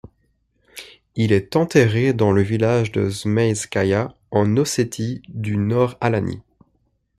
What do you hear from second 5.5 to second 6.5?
Nord-Alanie.